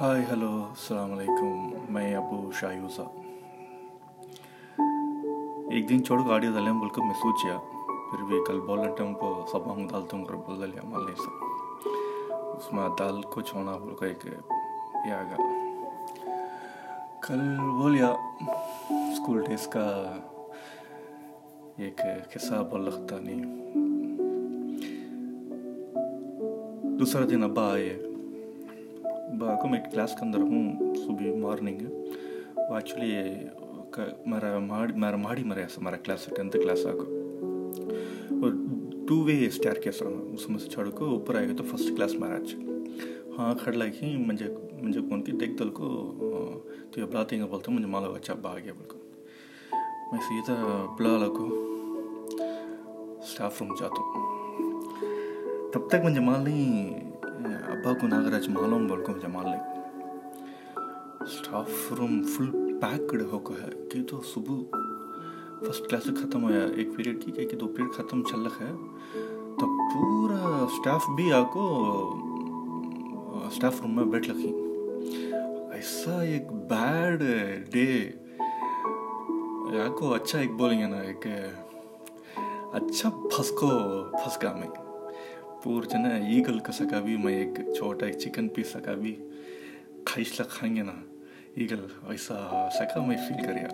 [0.00, 3.02] High hello السلام علیکم میں ابو شاہی شایوزہ
[5.70, 7.56] ایک دن చోడు గాడి దళయం బుల్క میں سوچیا
[8.10, 9.22] پھر بھی کل بول بولا ٹمپ
[9.52, 11.30] سب ہم دال تم کر بول دلیا مالے سے
[12.56, 14.26] اس میں دال کو چھوڑنا بول کر ایک
[15.06, 15.36] یہ آگا
[17.26, 17.40] کل
[17.78, 18.12] بولیا
[18.88, 19.86] سکول ڈیز کا
[21.76, 22.00] ایک
[22.34, 23.44] قصہ بول لگتا نہیں
[26.98, 27.96] دوسرا دن ابا آئے
[29.38, 30.38] باقی کلاس کے اندر
[30.96, 31.80] سوبی مارنگ
[32.70, 33.22] آکچولی
[34.26, 35.36] میرے میرے مر
[35.80, 36.86] میرے کلاس ٹنت کلاس
[39.08, 40.02] ٹو وی اسٹرکس
[40.48, 42.38] مسک ابر آئی تو فسٹ کلاس میرا
[43.38, 44.46] ہاں کڑکی مجھے
[44.82, 48.72] مجھے ان کی دیکھ لو کو مجھے مال آگے
[50.12, 51.48] سیتا پل کو
[55.72, 56.48] چپت مجھے مال
[57.46, 59.56] அப்பாவுக்கும் நாகராஜ் மாலம்பால்க்கும் ஜமாலே
[61.24, 64.78] اسٹاف روم فل پیکڈ ہو کا ہے کہ تو صبح
[65.60, 68.72] فسٹ کلاس ختم ہوا ایک پیریڈ کی کہ دو پیریڈ ختم چل رکھا ہے
[69.60, 71.66] تو پورا اسٹاف بھی آ کو
[73.46, 74.52] اسٹاف روم میں بیٹھ رکھی
[75.72, 77.22] ایسا ایک بیڈ
[77.72, 77.88] ڈے
[79.84, 81.26] آ کو اچھا ایک بولیں گے نا ایک
[82.72, 83.68] اچھا پھنس کو
[84.12, 84.85] پھنس گیا میں
[85.66, 89.14] پور جنا ایگل کا سکا بھی میں ایک چھوٹا ایک چکن پیس سکا بھی
[90.14, 90.92] ಪೀಸ್ لگ کھائیں گے نا
[91.54, 92.34] ایگل ایسا
[92.74, 93.68] سکا میں فیل کریا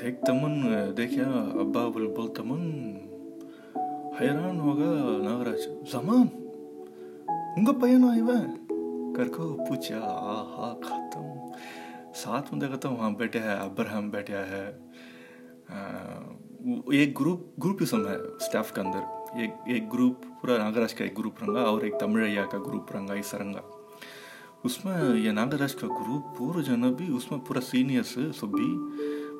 [0.00, 1.24] دیکھ تمن دیکھیا
[1.60, 2.66] ابا بول بول تمن
[4.20, 4.90] حیران ہوگا
[5.22, 6.26] ناگراج زمان
[7.56, 8.36] انگا پہنا ہوا
[9.16, 11.54] کر کو پوچھا آہا ختم
[12.14, 14.64] ساتھ میں دیکھتا ہوں وہاں بیٹھے ہے ابراہم بیٹھا ہے
[16.92, 21.18] ایک گروپ گروپ قسم ہے اسٹاف کے اندر ایک ایک گروپ پورا ناگراج کا ایک
[21.18, 23.60] گروپ رنگا اور ایک تمریا کا گروپ رنگا اس رنگا
[24.64, 28.70] اس میں یہ ناگراج کا گروپ پورا جنا بھی اس میں پورا سینئرس سبھی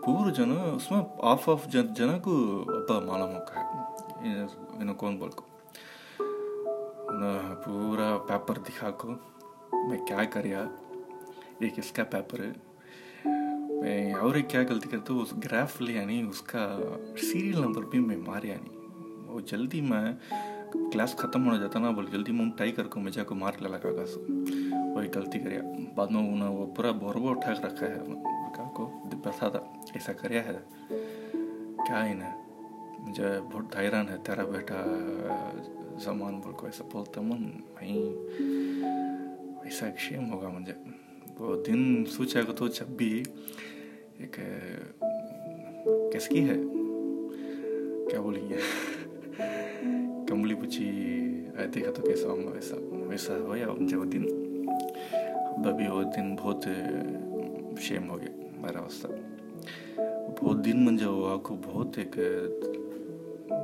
[0.06, 5.44] پورا جنا اس میں آف آف جن جنا کو ابا مالا موقع کون بول کو
[7.64, 9.14] پورا پیپر دکھا کو
[9.72, 10.64] میں کیا کریا
[11.58, 12.52] ایک اس کا پیپر ہے
[13.80, 16.66] میں اور کیا غلطی کرتا ہوں اس گراف لے یعنی اس کا
[17.20, 18.79] سیریل نمبر بھی میں مار یعنی
[19.30, 20.12] وہ جلدی میں
[20.92, 23.70] کلاس ختم ہونا جاتا نا، بول جلدی منہ ٹائی کر کو مجھے کو مار لگا
[23.70, 24.16] لگا بس
[24.96, 25.62] وہی غلطی کریا
[25.94, 27.94] بعد میں انہوں وہ پورا بوربو اٹھا کے رکھا ہے۔
[28.56, 28.90] کہا کو
[29.24, 30.58] بسا تھا، ایسا کریا ہے۔
[31.86, 32.30] کیا ہی نا۔
[32.98, 34.76] مجھے بہت حیران ہے، تیرا بیٹا
[35.98, 37.42] زمان بول کو ایسا بولتا من
[37.74, 38.16] بھائی
[39.64, 40.72] ایسا ایک شیم ہوگا مجھے؟
[41.38, 43.22] وہ دن سوچا کہ تو جب بھی
[44.18, 44.38] ایک،
[46.12, 46.54] کس کی ہے؟
[48.10, 48.56] کیا بولیے
[50.70, 52.76] آئے تھے تو کیسا ہم ویسا
[53.08, 54.24] ویسا ہو یا جو دن
[55.76, 56.64] بھی وہ دن بہت
[57.80, 59.08] شیم ہو گیا میرا واسطہ
[60.42, 62.18] بہت دن من جو آپ کو بہت ایک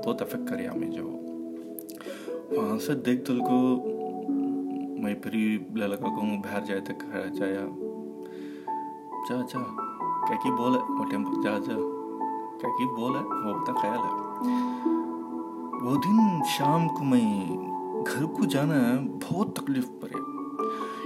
[0.05, 1.11] بہت افیکٹ کرے ہمیں جو
[2.53, 3.61] وہاں سے دیکھ تل کو
[5.03, 5.37] میں پھر
[5.77, 7.05] لڑکا کو باہر جائے تک
[7.38, 7.67] جایا
[9.28, 9.62] جا جا
[10.27, 11.77] کیا کی بول ہے وہ ٹیمپو جا جا
[12.61, 14.95] کیا کی بول ہے وہ اپنا خیال ہے
[15.86, 17.56] وہ دن شام کو میں
[18.06, 18.74] گھر کو جانا
[19.28, 20.19] بہت تکلیف پڑے۔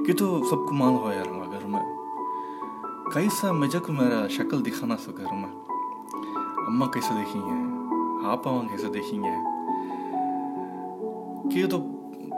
[0.07, 1.81] کہ تو سب کو مان ہو یار گھر میں
[3.15, 5.49] کیسا مجک میرا شکل دکھانا سو گھر میں۔
[6.67, 7.85] اماں کیسے دیکھیں گے؟
[8.27, 9.33] آپ اماں کیسے دیکھیں گے؟
[11.51, 11.81] کہ تو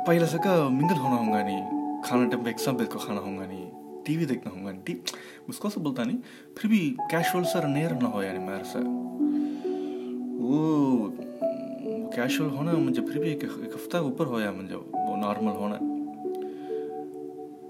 [0.06, 1.70] پہلا سکا منگل ہونا ہوں گا نہیں،
[2.02, 3.70] کھانا ٹائم پہ ایکسام بیت کو کھانا ہوں گا نہیں،
[4.04, 4.94] ٹی وی دیکھنا ہوں گا نہیں۔
[5.48, 6.18] مسکو سے بولتا نہیں،
[6.56, 8.80] پھر بھی کیشول سر نہیں رہنا ہو یعنی میرے سر
[12.14, 15.76] کیشول ہونا ہے مجھے پھر بھی ایک ہفتہ اوپر ہویا ہے مجھے وہ نارمل ہونا
[15.76, 15.90] ہے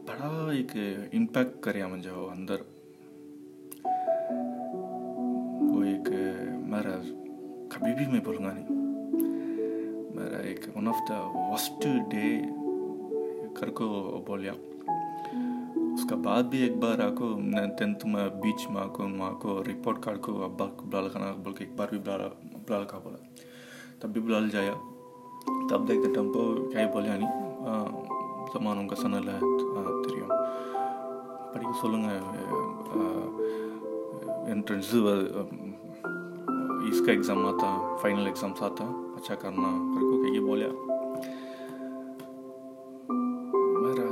[0.07, 0.77] بڑا ایک
[1.13, 2.63] امپیکٹ کریا مجھے وہ اندر
[5.65, 6.09] وہ ایک
[6.67, 6.97] میرا
[7.71, 8.81] کبھی بھی میں بھولوں گا نہیں
[10.15, 12.27] میرا ایک one of the worst day
[13.55, 13.89] کر کو
[14.27, 14.53] بولیا
[15.95, 17.33] اس کا بعد بھی ایک بار آکو
[17.79, 21.65] ٹینتھ میں بیچ میں آکو ماں کو رپورٹ کارڈ کو ابا بلال خانہ بول کے
[21.65, 22.29] ایک بار بھی بلال
[22.69, 23.51] بلال کا بولا
[24.03, 24.73] تب بھی بلال جایا
[25.71, 27.19] تب دیکھ دے ٹمپو کیا بولے
[28.55, 29.39] زمانوں کا سنل ہے
[30.05, 30.33] தெரியும்
[31.53, 32.19] படிக்க சொல்லுங்கள்
[34.53, 35.03] என்ட்ரன்ஸு
[36.89, 37.71] اس کا ایگزام آتا
[38.03, 38.85] فائنل ایگزام آتا
[39.17, 40.69] اچھا کرنا کر کو کہ یہ بولیا
[43.79, 44.09] میرا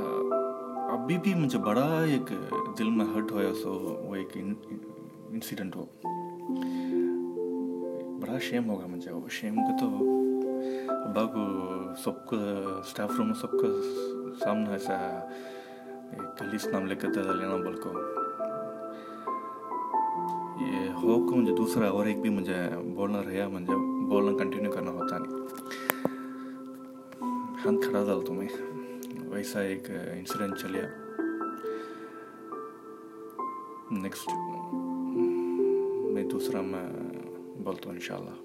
[0.93, 2.33] ابھی بھی مجھے بڑا ایک
[2.79, 3.73] دل میں ہٹ ہوا سو
[4.07, 5.85] وہ ایک انسیڈنٹ ہو
[8.31, 9.87] بڑا شیم ہوگا مجھے شیم کا تو
[10.89, 11.41] ابا کو
[12.03, 12.35] سب کو
[12.79, 13.67] اسٹاف روم سب کا
[14.39, 14.97] سامنا ایسا
[16.37, 17.91] کلیس نام لے کر لینا بول کو
[20.61, 22.55] یہ ہو کو مجھے دوسرا اور ایک بھی مجھے
[22.95, 23.75] بولنا رہا مجھے
[24.09, 25.45] بولنا کنٹینیو کرنا ہوتا نہیں
[27.65, 28.39] ہاتھ کھڑا ڈال تو
[29.29, 30.87] ویسا ایک انسیڈنٹ چلیا
[33.91, 34.29] نیکسٹ
[36.13, 37.00] میں دوسرا میں
[37.55, 38.35] بولتو انشاءاللہ۔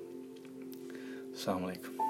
[1.33, 2.06] السلام علیکم۔